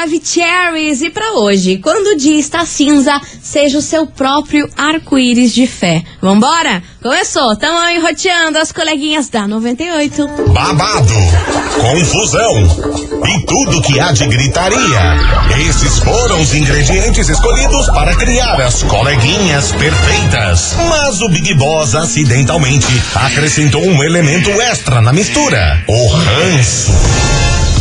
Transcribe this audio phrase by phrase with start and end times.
[0.00, 1.02] Maravicheries!
[1.02, 6.02] E para hoje, quando o dia está cinza, seja o seu próprio arco-íris de fé.
[6.22, 6.82] Vambora?
[7.02, 10.26] Começou, tamo enroteando as coleguinhas da 98.
[10.54, 11.12] Babado,
[11.82, 12.62] confusão
[13.28, 15.68] e tudo que há de gritaria.
[15.68, 20.76] Esses foram os ingredientes escolhidos para criar as coleguinhas perfeitas.
[20.88, 27.29] Mas o Big Boss acidentalmente acrescentou um elemento extra na mistura: o ranço.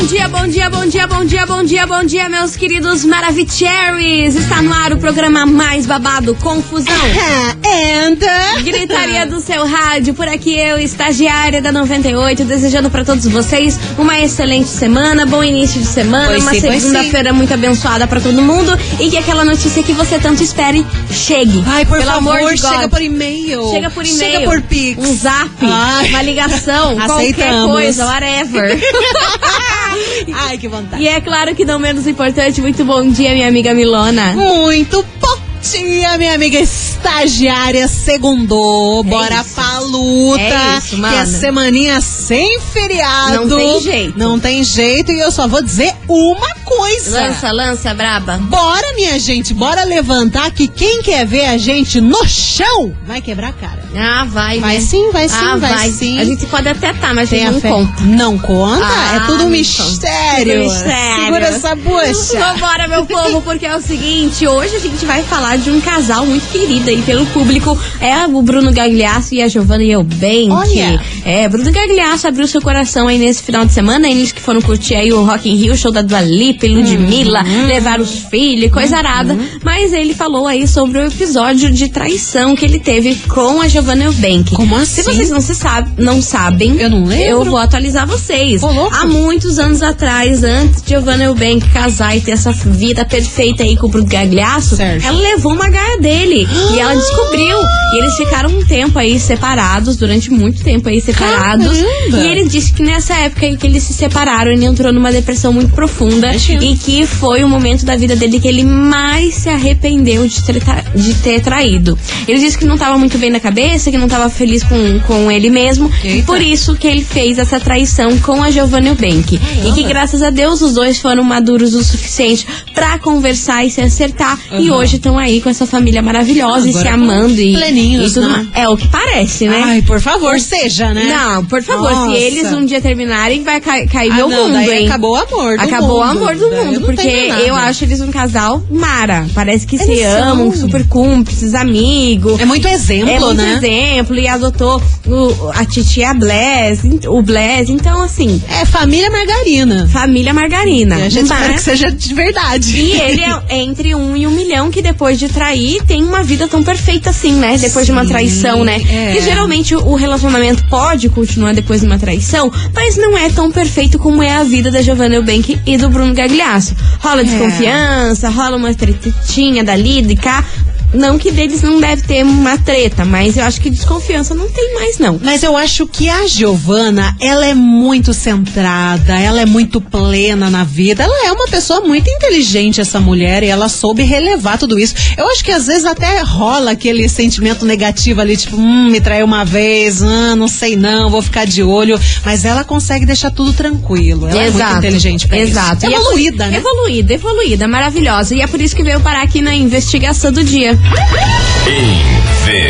[0.00, 4.34] Bom dia, bom dia, bom dia, bom dia, bom dia, bom dia, meus queridos Maravicheries!
[4.34, 6.94] Está no ar o programa mais babado, Confusão.
[7.62, 8.16] And
[8.64, 14.18] Gritaria do seu rádio, por aqui eu, estagiária da 98, desejando para todos vocês uma
[14.18, 19.10] excelente semana, bom início de semana, Pois uma segunda-feira muito abençoada para todo mundo e
[19.10, 21.62] que aquela notícia que você tanto espere chegue.
[21.66, 23.70] Ai, por Pelo favor, amor de chega por e-mail.
[23.70, 24.18] Chega por e-mail.
[24.18, 24.98] Chega por Pix.
[24.98, 26.08] Um zap, Ai.
[26.08, 27.70] uma ligação, qualquer Aceitamos.
[27.70, 28.80] coisa, whatever.
[30.32, 31.02] Ai, que vontade.
[31.02, 34.32] e é claro que não menos importante, muito bom dia, minha amiga Milona.
[34.32, 36.58] Muito bom dia, minha amiga
[37.00, 39.02] estagiária segundou.
[39.02, 39.54] Bora isso.
[39.54, 40.40] pra luta.
[40.40, 41.26] É isso, Que é mana.
[41.26, 43.46] semaninha sem feriado.
[43.46, 44.18] Não tem jeito.
[44.18, 45.12] Não tem jeito.
[45.12, 47.20] E eu só vou dizer uma coisa.
[47.20, 48.36] Lança, lança, braba.
[48.38, 53.48] Bora, minha gente, bora levantar que quem quer ver a gente no chão vai quebrar
[53.48, 53.80] a cara.
[53.96, 54.80] Ah, vai, Vai né?
[54.80, 56.18] sim, vai sim, ah, vai sim.
[56.20, 57.70] A gente pode até tá, mas Tem a a gente fé.
[57.70, 58.02] não conta.
[58.04, 58.84] Não conta?
[58.86, 60.62] Ah, é tudo um não mistério.
[60.62, 61.24] Tudo mistério.
[61.24, 62.38] Segura essa bucha.
[62.38, 66.24] Vambora, meu povo, porque é o seguinte, hoje a gente vai falar de um casal
[66.24, 67.78] muito querido aí pelo público.
[68.00, 70.50] É o Bruno Gagliasso e a Giovanna Eubank.
[70.50, 71.00] Olha.
[71.24, 74.94] É, Bruno Gagliasso abriu seu coração aí nesse final de semana, eles que foram curtir
[74.94, 77.66] aí o Rock in Rio, show da Dua Lipa, Ludmilla, Uhum.
[77.66, 79.36] levar os filhos, coisa arada.
[79.62, 84.04] Mas ele falou aí sobre o episódio de traição que ele teve com a Giovanna
[84.04, 84.52] Eubank.
[84.54, 85.02] Como Se assim?
[85.12, 87.24] vocês não, se sabe, não sabem, Eu não lembro.
[87.24, 88.62] eu vou atualizar vocês.
[88.62, 88.94] Ô, louco.
[88.94, 93.76] Há muitos anos atrás, antes de Giovanna Eubank casar e ter essa vida perfeita aí
[93.76, 95.04] com o Bruno Gagliasso, Certo.
[95.06, 96.46] ela levou uma gaia dele.
[96.74, 97.56] e ela descobriu.
[97.92, 101.66] E eles ficaram um tempo aí separados, durante muito tempo aí separados.
[101.78, 102.18] Caramba.
[102.18, 105.52] E ele disse que nessa época aí que eles se separaram, ele entrou numa depressão
[105.52, 106.28] muito profunda.
[106.28, 106.64] Imagina.
[106.64, 110.62] E que foi o momento da vida dele que ele mais se arrependeu de ter,
[110.94, 111.98] de ter traído.
[112.28, 115.30] Ele disse que não estava muito bem na cabeça, que não estava feliz com, com
[115.30, 115.90] ele mesmo.
[116.04, 116.26] E Eita.
[116.26, 119.40] por isso que ele fez essa traição com a Giovanna Eubank.
[119.66, 123.80] E que graças a Deus os dois foram maduros o suficiente pra conversar e se
[123.80, 124.38] acertar.
[124.52, 124.76] E Uhum.
[124.76, 128.46] hoje estão aí com essa família maravilhosa e se Agora amando e, pleninhos, e né?
[128.54, 129.62] É o que parece, né?
[129.64, 131.04] Ai, por favor, seja, né?
[131.04, 132.10] Não, por favor, Nossa.
[132.12, 134.86] se eles um dia terminarem, vai ca- cair Ah, meu não, mundo, hein?
[134.86, 136.18] acabou o amor do Acabou o mundo.
[136.18, 137.08] amor do Daí eu mundo, porque
[137.46, 139.26] eu acho eles um casal mara.
[139.34, 140.32] Parece que se Eles são.
[140.32, 142.40] amam, super cúmplices, amigos.
[142.40, 143.54] É muito exemplo, É muito né?
[143.56, 147.70] exemplo, e adotou o, a titia Bless, o Bless.
[147.70, 149.88] Então, assim, É família margarina.
[149.92, 150.98] família margarina.
[150.98, 152.76] E a gente espera que Mas- seja de verdade.
[152.76, 156.46] e ele é entre um e um milhão que depois de trair tem uma vida
[156.48, 157.56] tão perfeita assim, né?
[157.58, 158.76] Depois de uma Sim, traição, né?
[158.76, 159.12] é.
[159.12, 163.98] Que geralmente o relacionamento pode continuar depois de uma traição, mas não é tão perfeito
[163.98, 166.74] como é a vida da Giovanna Eubank e do Bruno Gagliasso.
[167.00, 170.44] Rola desconfiança, rola uma tretinha dali, de cá.
[170.92, 174.74] Não que deles não deve ter uma treta, mas eu acho que desconfiança não tem
[174.74, 175.20] mais, não.
[175.22, 180.64] Mas eu acho que a Giovana, ela é muito centrada, ela é muito plena na
[180.64, 181.02] vida.
[181.04, 184.94] Ela é uma pessoa muito inteligente, essa mulher, e ela soube relevar tudo isso.
[185.16, 189.26] Eu acho que às vezes até rola aquele sentimento negativo ali, tipo, hum, me traiu
[189.26, 191.98] uma vez, ah, não sei não, vou ficar de olho.
[192.24, 194.28] Mas ela consegue deixar tudo tranquilo.
[194.28, 195.86] Ela é muito inteligente pra Exato.
[195.86, 195.90] isso.
[195.90, 196.56] E é Evoluída, por- né?
[196.58, 198.34] Evoluída, evoluída, maravilhosa.
[198.34, 200.79] E é por isso que veio parar aqui na investigação do dia.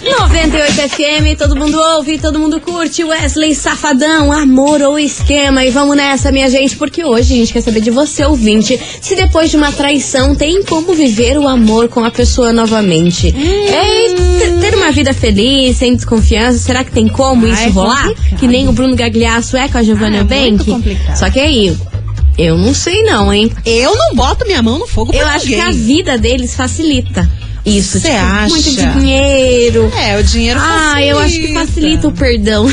[0.03, 3.03] 98 FM, todo mundo ouve, todo mundo curte.
[3.05, 5.65] Wesley Safadão, amor ou esquema.
[5.65, 9.15] E vamos nessa, minha gente, porque hoje a gente quer saber de você, ouvinte, se
[9.15, 13.29] depois de uma traição tem como viver o amor com a pessoa novamente.
[13.29, 16.59] É t- ter uma vida feliz, sem desconfiança.
[16.59, 18.09] Será que tem como Ah, isso é rolar?
[18.09, 18.39] complicado.
[18.39, 20.71] Que nem o Bruno Gagliasso é com a Giovanna Ah, é muito Bank?
[20.71, 21.17] complicado.
[21.17, 21.77] Só que aí,
[22.39, 23.51] eu não sei não, hein?
[23.65, 27.29] Eu não boto minha mão no fogo pra Eu acho que a vida deles facilita.
[27.65, 28.49] Isso, Cê tipo, acha?
[28.55, 29.93] muito dinheiro.
[29.95, 32.67] É, o dinheiro Ah, eu acho que facilita o perdão.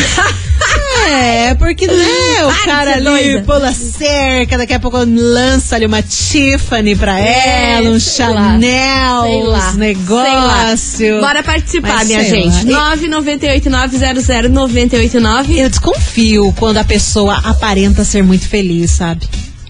[1.10, 3.42] É, porque, né, o Para cara ali doida.
[3.46, 8.00] pula cerca, daqui a pouco lança ali uma Tiffany pra É, ela, um.
[8.00, 10.80] Chanel, uns negócios.
[10.80, 11.22] Sei lá.
[11.22, 12.66] Bora participar, Mas minha gente.
[12.70, 12.96] lá.
[12.98, 15.58] 998900989.
[15.58, 19.28] Eu desconfio quando a pessoa aparenta ser muito feliz, sabe?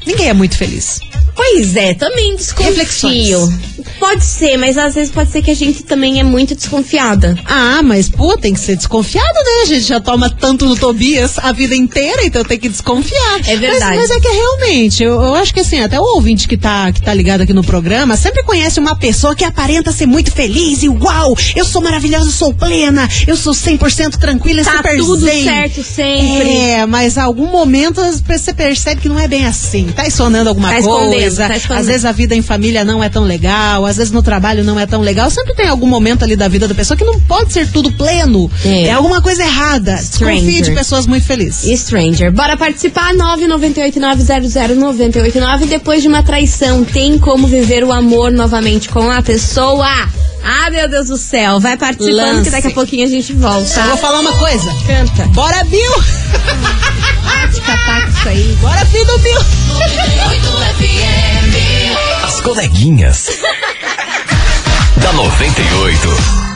[0.08, 1.02] Ninguém é muito feliz.
[1.38, 2.74] Pois é, também desconfio.
[2.74, 3.78] Reflexões.
[4.00, 7.36] Pode ser, mas às vezes pode ser que a gente também é muito desconfiada.
[7.46, 9.62] Ah, mas pô, tem que ser desconfiado, né?
[9.64, 13.40] A gente já toma tanto no Tobias a vida inteira, então tem que desconfiar.
[13.48, 13.98] É verdade.
[13.98, 16.92] Mas, mas é que realmente, eu, eu acho que assim, até o ouvinte que tá,
[16.92, 20.84] que tá ligado aqui no programa sempre conhece uma pessoa que aparenta ser muito feliz
[20.84, 25.26] e uau, eu sou maravilhosa, eu sou plena, eu sou 100% tranquila Tá super tudo
[25.26, 25.44] zen.
[25.44, 26.50] certo sempre.
[26.50, 29.88] É, mas algum momento você percebe que não é bem assim.
[29.96, 31.68] Tá esconrendo alguma Tá escondendo, coisa.
[31.68, 31.78] tá.
[31.78, 34.80] Às vezes a vida em família não é tão legal, às vezes no trabalho não
[34.80, 35.30] é tão legal.
[35.30, 38.50] Sempre tem algum momento ali da vida da pessoa que não pode ser tudo pleno.
[38.66, 38.88] É.
[38.88, 39.96] É, alguma coisa errada.
[39.96, 40.64] Desconfie Stranger.
[40.64, 41.80] de pessoas muito felizes.
[41.82, 42.32] Stranger.
[42.32, 45.66] Bora participar, 998900989.
[45.68, 49.88] Depois de uma traição, tem como viver o amor novamente com a pessoa?
[50.50, 51.60] Ah, meu Deus do céu.
[51.60, 52.44] Vai participando Lance.
[52.46, 53.66] que daqui a pouquinho a gente volta.
[53.68, 54.72] Só vou falar uma coisa.
[54.88, 55.26] Canta.
[55.34, 55.92] Bora, Bill!
[57.54, 58.58] Tic-tac, isso aí.
[58.62, 59.42] Bora, filho do Bill!
[62.24, 63.28] As coleguinhas.
[65.02, 66.47] da 98.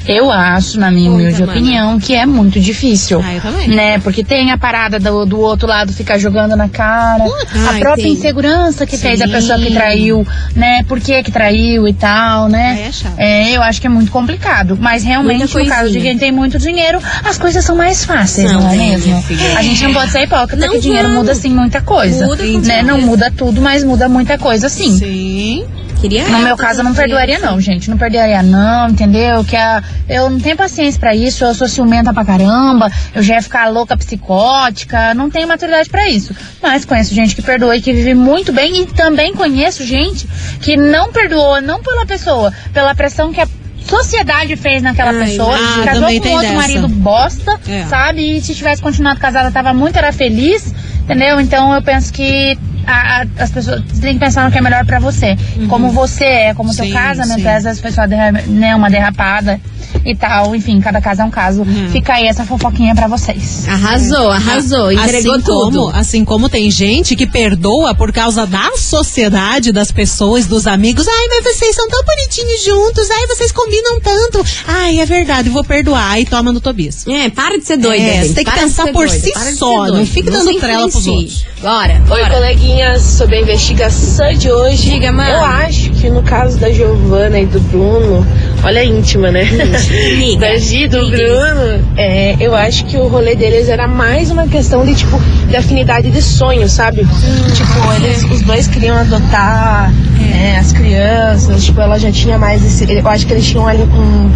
[0.06, 3.20] Eu acho, na minha humilde opinião, que é muito difícil.
[3.24, 3.68] Ah, eu também.
[3.68, 3.98] Né?
[3.98, 8.04] Porque tem a parada do, do outro lado ficar jogando na cara, a ai, própria
[8.04, 8.12] tem.
[8.12, 9.32] insegurança que fez a Sim.
[9.32, 10.82] pessoa que traiu, né?
[10.84, 12.86] Por que que traiu e tal, né?
[12.88, 13.14] É chato.
[13.18, 14.78] É, eu acho que é muito complicado.
[14.80, 18.60] Mas realmente, no caso de quem tem muito dinheiro, as coisas são mais fáceis, São,
[18.60, 19.24] não é né, mesmo?
[19.56, 21.22] A gente não pode ser hipócrita Não que dinheiro vamos.
[21.22, 22.26] muda sim muita coisa.
[22.26, 22.82] Muda né?
[22.82, 24.96] Não muda tudo, mas muda muita coisa sim.
[24.96, 25.64] Sim.
[26.00, 27.90] Queria No meu caso, eu não perdoaria, não, gente.
[27.90, 29.44] Não perdoaria, não, entendeu?
[29.44, 33.34] Que a, eu não tenho paciência pra isso, eu sou ciumenta pra caramba, eu já
[33.34, 36.34] ia ficar louca psicótica, não tenho maturidade pra isso.
[36.62, 40.26] Mas conheço gente que perdoa e que vive muito bem, e também conheço gente
[40.60, 43.46] que não perdoou, não pela pessoa, pela pressão que a
[43.86, 46.52] sociedade fez naquela Ai, pessoa, ah, casou com outro dessa.
[46.54, 47.84] marido bosta, É.
[47.86, 48.36] sabe?
[48.36, 50.72] E se tivesse continuado casada, tava muito era feliz,
[51.02, 51.40] entendeu?
[51.40, 52.56] Então eu penso que
[52.86, 55.36] a- a- as pessoas têm que pensar no que é melhor pra você.
[55.68, 57.46] Como você é, como o teu casamento sim.
[57.46, 59.60] é, às vezes a pessoa derra- né, uma derrapada
[60.04, 60.54] e tal.
[60.54, 61.62] Enfim, cada caso é um caso.
[61.62, 61.90] Uhum.
[61.90, 63.68] Fica aí essa fofoquinha pra vocês.
[63.68, 64.92] Arrasou, arrasou.
[64.92, 65.78] Entregou assim tudo.
[65.78, 71.06] Como, assim como tem gente que perdoa por causa da sociedade, das pessoas, dos amigos.
[71.08, 73.10] Ai, mas vocês são tão bonitinhos juntos.
[73.10, 74.44] Ai, vocês combinam tanto.
[74.66, 76.12] Ai, é verdade, vou perdoar.
[76.12, 77.06] Aí toma no Tobias.
[77.06, 78.02] É, para de ser doida.
[78.02, 80.88] É, você tem que Para pensar por doida, si para só, não fique dando trela
[80.88, 81.44] pros outros.
[81.60, 82.30] Bora, Oi, bora.
[82.34, 84.90] coleguinhas, sobre a investigação de hoje.
[84.90, 85.30] Diga, mano.
[85.30, 88.26] Eu acho que no caso da Giovana e do Bruno,
[88.62, 89.44] olha a íntima, né?
[89.44, 91.16] Liga, da Gi do liga.
[91.16, 95.56] Bruno, é, eu acho que o rolê deles era mais uma questão de, tipo, de
[95.56, 97.06] afinidade de sonho, sabe?
[97.54, 99.92] Tipo, eles, os dois queriam adotar
[100.34, 102.90] é, as crianças, tipo, ela já tinha mais esse.
[102.90, 104.30] Eu acho que eles tinham ali um,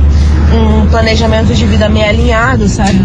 [0.56, 3.00] um planejamento de vida meio alinhado, sabe?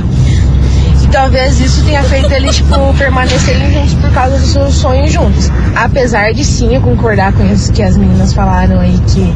[1.12, 5.52] talvez isso tenha feito eles, tipo, permanecerem juntos por causa dos seus sonhos juntos.
[5.76, 9.34] Apesar de sim eu concordar com isso que as meninas falaram aí que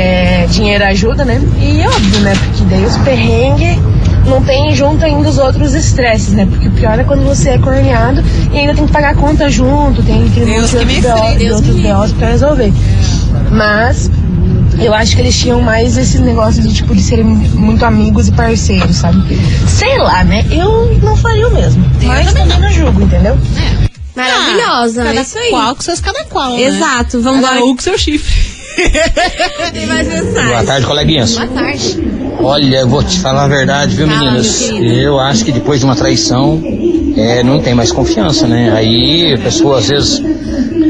[0.00, 1.40] é, dinheiro ajuda, né?
[1.60, 2.32] E óbvio, né?
[2.34, 3.78] Porque daí os perrengues
[4.26, 6.46] não tem junto ainda os outros estresses, né?
[6.46, 10.02] Porque o pior é quando você é corneado e ainda tem que pagar conta junto,
[10.02, 12.28] tem aquele Deus monte de que outros BO de Deus outros que me BOs pra
[12.28, 12.72] resolver.
[13.50, 14.10] Mas
[14.78, 18.32] eu acho que eles tinham mais esse negócio de tipo de serem muito amigos e
[18.32, 19.18] parceiros, sabe?
[19.66, 20.44] Sei lá, né?
[20.50, 21.84] Eu não faria o mesmo.
[22.02, 23.36] Mas também não julgo, entendeu?
[24.16, 25.50] Maravilhosa, é cada isso aí.
[25.50, 26.62] qual com seus cada qual, né?
[26.62, 27.70] Exato, vamos Cada embora.
[27.70, 28.49] um com seu chifre.
[30.48, 31.36] Boa tarde, coleguinhas.
[31.36, 32.10] Boa tarde.
[32.42, 34.70] Olha, eu vou te falar a verdade, viu, Fala, meninas?
[34.70, 36.60] Eu acho que depois de uma traição,
[37.16, 38.72] é, não tem mais confiança, né?
[38.74, 40.22] Aí a pessoa às vezes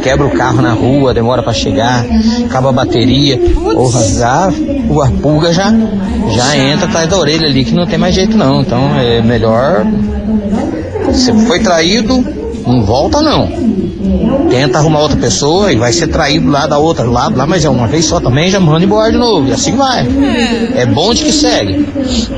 [0.03, 2.07] quebra o carro na rua, demora pra chegar,
[2.45, 5.73] acaba a bateria, porra, já, a pulga já,
[6.33, 8.61] já entra atrás da orelha ali que não tem mais jeito não.
[8.61, 9.85] Então é melhor.
[11.07, 12.25] Você foi traído,
[12.65, 13.90] não volta não.
[14.51, 17.69] Tenta arrumar outra pessoa e vai ser traído lá da outra lado lá, mas é
[17.71, 19.49] uma vez só também, já manda embora de novo.
[19.49, 20.07] E assim vai.
[20.75, 21.87] É bom de que segue.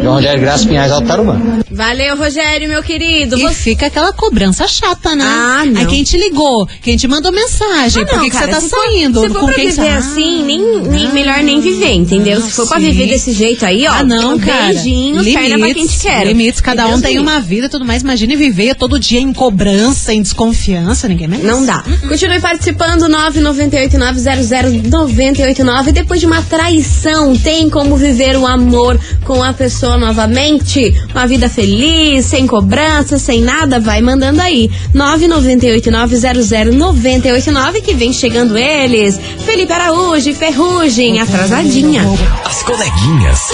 [0.02, 1.40] João Rogério Graça Pinhais Alto Tarumã.
[1.70, 3.38] Valeu, Rogério, meu querido.
[3.38, 3.54] E Você...
[3.54, 5.24] fica aquela cobrança chata, né?
[5.26, 5.80] Ah, não.
[5.80, 8.52] Aí quem te ligou, quem te mandou mensagem, Ah, por não, que, que cara, você
[8.52, 9.20] tá se for- saindo?
[9.20, 9.88] Se for com pra quem viver você...
[9.88, 12.40] assim, nem, nem melhor nem viver, entendeu?
[12.42, 12.84] se for pra sim.
[12.90, 14.66] viver desse jeito aí, ó, Ah, não, um cara.
[14.66, 16.26] beijinho, perna pra quem te quer.
[16.26, 18.02] Limites, cada Deus um tem uma vida e tudo mais.
[18.02, 21.46] Imagine viver todo dia em cobrança, em desconfiança, ninguém merece.
[21.48, 21.82] Não dá.
[22.08, 25.92] Continue participando, 998-900-989.
[25.92, 30.94] Depois de uma traição, tem como viver o amor com a pessoa novamente?
[31.12, 33.80] Uma vida feliz, sem cobrança, sem nada?
[33.80, 34.70] Vai mandando aí.
[34.94, 39.18] 998-900-989 que vem chegando eles.
[39.44, 42.04] Felipe Araújo Ferrugem, atrasadinha.
[42.44, 43.40] As coleguinhas.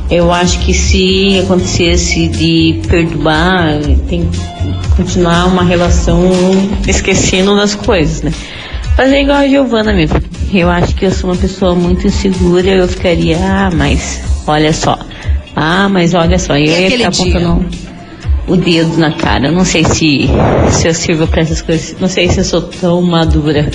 [0.09, 4.39] Eu acho que se acontecesse de perdoar, tem que
[4.97, 6.31] continuar uma relação
[6.87, 8.33] esquecendo das coisas, né?
[8.97, 10.21] Fazer igual a Giovana mesmo.
[10.55, 14.97] Eu acho que eu sou uma pessoa muito insegura, eu ficaria, ah, mas olha só.
[15.57, 16.57] Ah, mas olha só.
[16.57, 17.59] Eu ia aquele ficar dia?
[18.47, 19.51] O dedo na cara.
[19.51, 20.29] Não sei se,
[20.71, 21.99] se eu sirvo pra essas coisas.
[22.01, 23.71] Não sei se eu sou tão madura.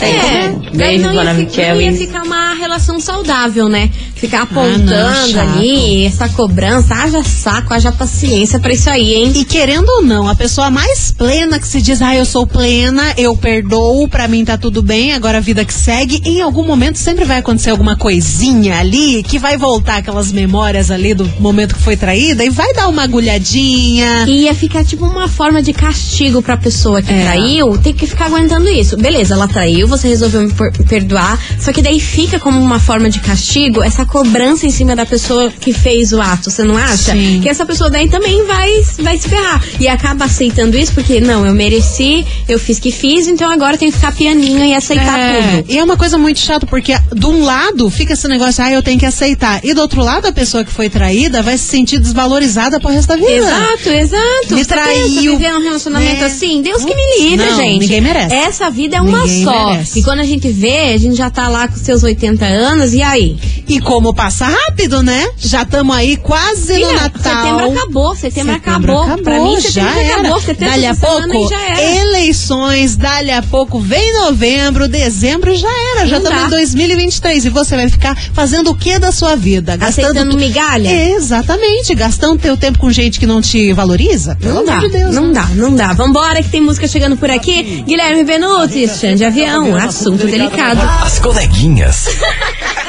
[0.00, 3.90] É, daí Beijo, não ia, Dona fi- não ia ficar uma relação saudável, né?
[4.14, 5.56] Ficar apontando não, chato.
[5.56, 9.32] ali, essa cobrança, haja saco, haja paciência pra isso aí, hein?
[9.34, 13.12] E querendo ou não, a pessoa mais plena que se diz, ah, eu sou plena,
[13.16, 16.96] eu perdoo, pra mim tá tudo bem, agora a vida que segue, em algum momento
[16.98, 21.82] sempre vai acontecer alguma coisinha ali que vai voltar aquelas memórias ali do momento que
[21.82, 24.24] foi traída e vai dar uma agulhadinha.
[24.28, 27.22] E ia ficar tipo uma forma de castigo pra pessoa que É.
[27.22, 28.96] traiu, tem que ficar aguentando isso.
[28.96, 33.10] Beleza, ela traiu, você resolveu me per- perdoar, só que daí fica como uma forma
[33.10, 37.10] de castigo essa cobrança em cima da pessoa que fez o ato, você não acha?
[37.12, 37.40] Sim.
[37.42, 39.60] Que essa pessoa daí também vai, vai se ferrar.
[39.80, 43.78] E acaba aceitando isso porque, não, eu mereci, eu fiz que fiz, então agora eu
[43.78, 45.72] tenho que ficar pianinho e aceitar É, tudo.
[45.72, 48.82] E é uma coisa muito chata, porque de um lado fica esse negócio, ah, eu
[48.82, 49.60] tenho que aceitar.
[49.64, 53.08] E do outro lado, a pessoa que foi traída vai se sentir desvalorizada pro resto
[53.08, 53.28] da vida.
[53.32, 54.54] Exato, exato.
[54.54, 55.36] Me Você pensa traiu.
[55.36, 56.26] viver um relacionamento É.
[56.26, 56.62] assim?
[56.62, 57.80] Deus que me livre, Não, gente.
[57.80, 58.34] ninguém merece.
[58.34, 59.66] Essa vida é uma Ninguém só.
[59.70, 59.98] merece.
[59.98, 63.02] E quando a gente vê, a gente já tá lá com seus 80 anos, e
[63.02, 63.36] aí?
[63.68, 65.28] E como passa rápido, né?
[65.36, 67.20] Já estamos aí quase no Natal.
[67.22, 69.22] Setembro acabou, setembro, Setembro acabou.
[69.22, 70.20] Pra mim, setembro já era.
[70.20, 70.40] acabou.
[70.40, 71.82] Setembro Dali a pouco, já era.
[71.96, 76.06] eleições, dali a pouco vem novembro, dezembro, já era.
[76.06, 79.76] Já estamos em 2023 e você vai ficar fazendo o que da sua vida?
[79.80, 80.88] Aceitando tu- migalha?
[81.14, 84.34] Exatamente, gastando teu tempo com gente que não te valoriza?
[84.36, 85.14] Pelo Não amor dá, de Deus.
[85.14, 85.92] não dá, não dá.
[85.92, 87.82] Vambora que tem música chegando por aqui.
[87.86, 90.80] Guilherme Benuti, Xande Avião, assunto delicado.
[91.04, 92.06] As coleguinhas.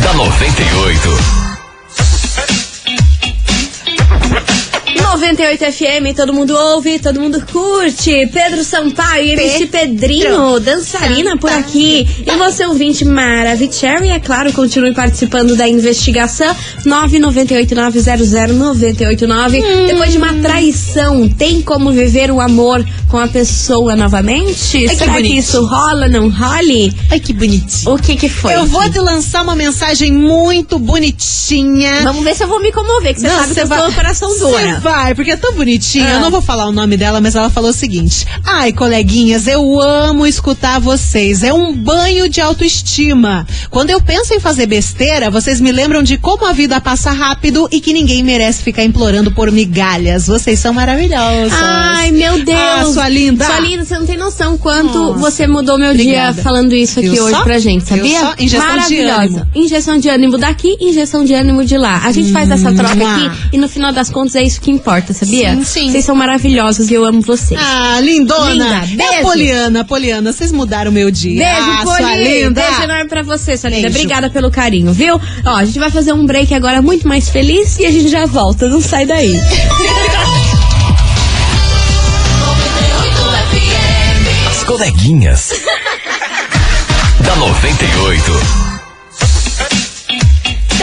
[0.00, 1.39] da 98.
[5.10, 8.28] 98 FM, todo mundo ouve, todo mundo curte.
[8.32, 12.06] Pedro Sampaio, MC Pedrinho, dançarina por aqui.
[12.24, 16.54] E você, ouvinte Maravicherry, é claro, continue participando da investigação.
[16.86, 19.86] 998-900-989.
[19.88, 24.78] Depois de uma traição, tem como viver o amor com a pessoa novamente?
[24.78, 25.40] que Será que bonitinho.
[25.40, 26.94] isso rola, não role?
[27.10, 27.94] Ai, que bonitinho.
[27.94, 28.54] O que que foi?
[28.54, 32.02] Eu vou te lançar uma mensagem muito bonitinha.
[32.04, 34.78] Vamos ver se eu vou me comover, que você sabe que eu sou coração dura.
[34.80, 36.06] vai, porque é tão bonitinha.
[36.06, 36.12] Ah.
[36.14, 39.80] Eu não vou falar o nome dela, mas ela falou o seguinte: Ai, coleguinhas, eu
[39.80, 41.42] amo escutar vocês.
[41.42, 43.46] É um banho de autoestima.
[43.70, 47.68] Quando eu penso em fazer besteira, vocês me lembram de como a vida passa rápido
[47.72, 50.26] e que ninguém merece ficar implorando por migalhas.
[50.26, 51.52] Vocês são maravilhosos.
[51.52, 52.58] Ai, meu Deus.
[52.60, 53.44] Ah, sua linda.
[53.46, 55.18] Sua linda, você não tem noção quanto Nossa.
[55.18, 56.32] você mudou meu Obrigada.
[56.34, 57.42] dia falando isso aqui Viu hoje só?
[57.42, 58.20] pra gente, sabia?
[58.20, 58.34] só?
[58.38, 59.20] Injeção de Maravilhosa.
[59.22, 59.46] ânimo.
[59.54, 62.02] Injeção de ânimo daqui, injeção de ânimo de lá.
[62.04, 63.14] A gente faz essa troca Mua.
[63.26, 65.54] aqui e no final das contas é isso que importa, sabia?
[65.56, 65.90] Sim, sim.
[65.92, 67.58] Vocês são maravilhosos e eu amo vocês.
[67.62, 68.52] Ah, lindona.
[68.84, 69.20] Linda, É beijo.
[69.20, 71.44] a Poliana, Poliana, vocês mudaram meu dia.
[71.44, 72.24] Beijo, ah, sua Poli.
[72.42, 72.60] linda.
[72.62, 73.88] Beijo enorme pra você, sua linda.
[73.88, 75.20] Obrigada pelo carinho, viu?
[75.44, 78.26] Ó, a gente vai fazer um break agora muito mais feliz e a gente já
[78.26, 78.68] volta.
[78.68, 79.32] Não sai daí.
[84.50, 85.50] As coleguinhas.
[87.24, 88.69] da 98.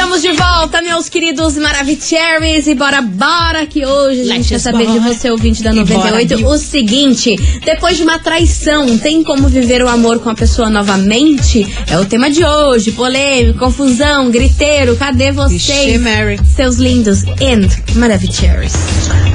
[0.08, 4.60] Estamos de volta, meus queridos Maravicheries, e bora, bora, que hoje a gente Let's quer
[4.60, 5.14] saber de bora.
[5.14, 6.48] você, ouvinte da E bora, 98, Bill.
[6.48, 7.36] o seguinte,
[7.66, 11.68] depois de uma traição, tem como viver o amor com a pessoa novamente?
[11.88, 15.66] É o tema de hoje, polêmico, confusão, griteiro, cadê vocês?
[15.66, 16.40] Vixe, Mary.
[16.56, 18.74] Seus lindos and Maravicheries.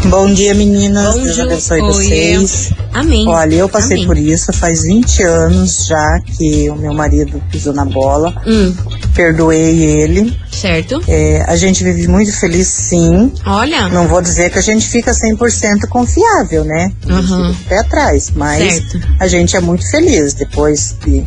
[0.06, 1.14] Bom dia, meninas.
[1.14, 1.44] Bom Deus dia.
[1.44, 2.72] abençoe Oi, vocês.
[2.94, 3.28] Amém.
[3.28, 4.06] Olha, eu passei Amém.
[4.06, 8.34] por isso faz 20 anos já que o meu marido pisou na bola.
[8.46, 8.74] Hum,
[9.14, 10.36] Perdoei ele.
[10.50, 11.02] certo.
[11.06, 13.32] É, a gente vive muito feliz, sim.
[13.46, 16.90] Olha, Não vou dizer que a gente fica 100% confiável, né?
[17.00, 19.00] Fica pé atrás, mas Certo.
[19.20, 21.26] a gente é muito feliz depois de,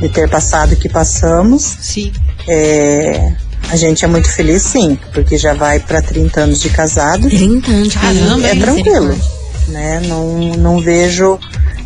[0.00, 1.76] de ter passado o que passamos.
[1.80, 2.12] Sim.
[2.46, 3.32] É,
[3.70, 7.28] a gente é muito feliz, sim, porque já vai para 30 anos de casado.
[7.28, 7.94] 30 anos.
[7.94, 8.60] Caramba, é hein?
[8.60, 9.18] tranquilo,
[9.68, 10.00] né?
[10.06, 11.38] Não, não vejo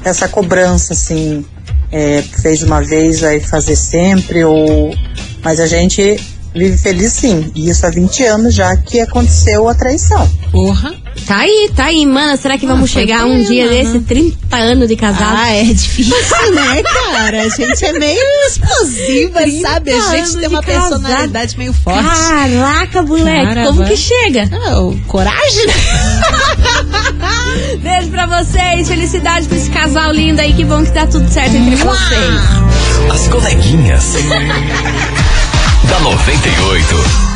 [0.05, 1.45] essa cobrança assim,
[1.93, 4.93] é, fez uma vez, vai fazer sempre, ou
[5.43, 6.19] mas a gente
[6.55, 7.51] vive feliz sim.
[7.55, 10.29] E isso há 20 anos já que aconteceu a traição.
[10.51, 10.95] Porra.
[11.27, 12.37] Tá aí, tá aí, mana.
[12.37, 13.83] Será que vamos foi chegar um dia né?
[13.83, 15.37] desse 30 anos de casado?
[15.37, 17.43] Ah, é difícil, né, cara?
[17.43, 19.93] A gente é meio explosiva, 30 sabe?
[19.93, 20.91] A gente tem uma de casado.
[20.91, 22.09] personalidade meio forte.
[22.09, 24.49] Caraca, moleque, Cara, como que chega?
[24.53, 25.75] Ah, o coragem, né?
[27.83, 31.57] Beijo pra vocês, felicidade pra esse casal lindo aí, que bom que tá tudo certo
[31.57, 33.13] entre vocês.
[33.13, 34.15] As coleguinhas.
[35.89, 37.28] da 98.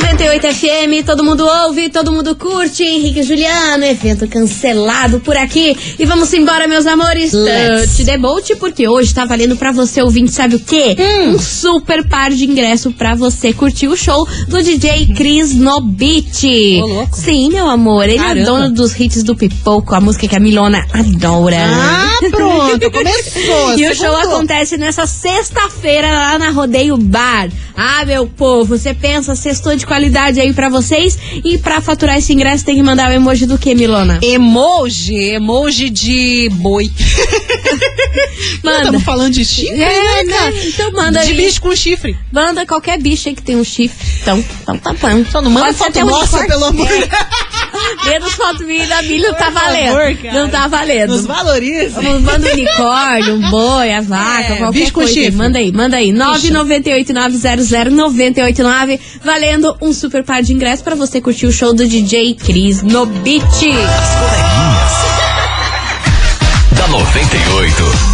[0.00, 2.82] 98 FM, todo mundo ouve, todo mundo curte.
[2.82, 5.76] Henrique e Juliano, evento cancelado por aqui.
[5.98, 7.32] E vamos embora, meus amores.
[7.32, 8.04] Let's.
[8.04, 10.96] The boat, porque hoje tá valendo pra você ouvinte, sabe o quê?
[11.28, 16.44] Um super par de ingresso pra você curtir o show do DJ Cris no Beat.
[16.82, 17.16] Ô, louco.
[17.16, 18.44] Sim, meu amor, ele é Caramba.
[18.44, 21.56] dono dos hits do Pipoco, a música que a Milona adora.
[21.66, 23.74] Ah, pronto, começou.
[23.78, 24.36] E o show segundou.
[24.36, 27.48] acontece nessa sexta-feira lá na Rodeio Bar.
[27.76, 31.18] Ah, meu povo, você pensa, sextou de qualidade aí pra vocês.
[31.44, 34.18] E pra faturar esse ingresso tem que mandar o emoji do que, Milona?
[34.22, 36.90] Emoji, emoji de boi.
[38.62, 38.78] Manda.
[38.78, 40.50] Estamos falando de chifre, É, né, cara?
[40.50, 40.62] né?
[40.66, 41.36] Então manda De aí.
[41.36, 42.16] bicho com chifre.
[42.32, 43.96] Manda qualquer bicho aí que tem um chifre.
[44.22, 45.24] Então, então tá bom.
[45.30, 47.08] Só não manda Pode foto nossa, pelo amor de É.
[48.06, 49.94] Menos foto minha da Billy não tá Por valendo.
[49.94, 51.10] favor, não tá valendo.
[51.16, 52.00] Nos valoriza.
[52.02, 55.10] Manda um unicórnio, um boi, a vaca, É, qualquer coisa.
[55.10, 55.14] aí.
[55.14, 55.32] chifre.
[55.36, 56.10] Manda aí, manda aí.
[56.12, 59.00] 998-900-989.
[59.24, 63.06] Valendo um super par de ingressos pra você curtir o show do DJ Cris no
[63.06, 63.42] Beat.
[63.44, 63.84] As coleguinhas.
[66.78, 68.13] da 98.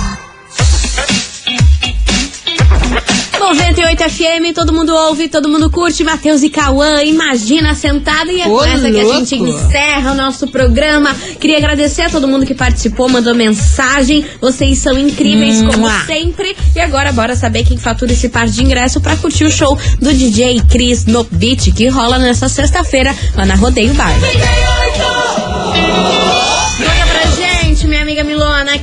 [3.51, 6.05] 98 FM, todo mundo ouve, todo mundo curte.
[6.05, 8.31] Matheus e Cauã, imagina sentado.
[8.31, 11.13] E é com essa que a gente encerra o nosso programa.
[11.41, 14.25] Queria agradecer a todo mundo que participou, mandou mensagem.
[14.41, 16.05] Vocês são incríveis, hum, como lá.
[16.07, 16.57] sempre.
[16.77, 20.15] E agora, bora saber quem fatura esse par de ingresso para curtir o show do
[20.15, 24.15] DJ Chris no Beat, que rola nessa sexta-feira lá na Rodeio Bar.
[24.15, 26.20] 98.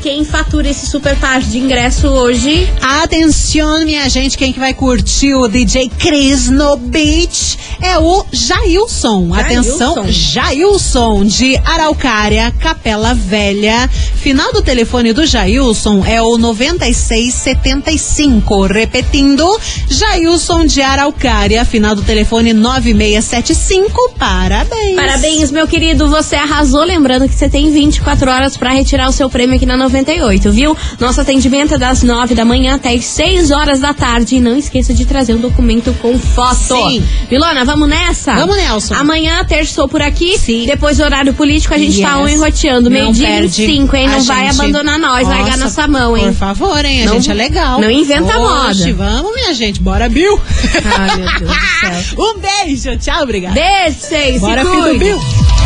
[0.01, 2.67] Quem fatura esse super par de ingresso hoje?
[2.81, 9.29] Atenção, minha gente, quem que vai curtir o DJ Cris no Beach é o Jailson.
[9.29, 9.33] Jailson.
[9.33, 13.87] Atenção, Jailson de Araucária, Capela Velha.
[14.15, 18.65] Final do telefone do Jailson é o 9675.
[18.65, 19.45] Repetindo,
[19.87, 24.15] Jailson de Araucária, final do telefone 9675.
[24.17, 24.95] Parabéns.
[24.95, 26.83] Parabéns, meu querido, você arrasou.
[26.83, 30.75] Lembrando que você tem 24 horas para retirar o seu prêmio aqui na 98, viu?
[30.99, 34.37] Nosso atendimento é das 9 da manhã até as 6 horas da tarde.
[34.37, 36.55] E não esqueça de trazer um documento com foto.
[36.55, 37.03] Sim.
[37.29, 38.33] Milona, vamos nessa?
[38.35, 38.93] Vamos, Nelson.
[38.95, 40.37] Amanhã, terçou por aqui.
[40.37, 40.65] Sim.
[40.65, 42.21] Depois do horário político, a gente tá Yes.
[42.23, 42.89] um enroteando.
[42.89, 44.07] Meio-dia e 25, hein?
[44.07, 44.59] Não a vai gente.
[44.59, 46.25] abandonar nós, largar Nossa, nossa mão, hein?
[46.27, 47.03] Por favor, hein?
[47.03, 47.81] A Não- gente é legal.
[47.81, 49.11] não inventa Oxe, moda.
[49.13, 49.81] Vamos, minha gente.
[49.81, 50.39] Bora, Bill.
[50.97, 51.47] Ai, meu Deus do
[52.15, 52.25] céu.
[52.25, 52.97] um beijo.
[52.97, 53.53] Tchau, obrigada.
[53.55, 54.39] Beijo, vocês.
[54.41, 54.97] Bora, filho.
[54.99, 55.56] Bill.